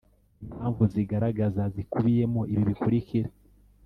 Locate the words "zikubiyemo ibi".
1.73-2.63